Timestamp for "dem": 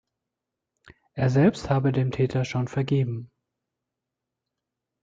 1.91-2.09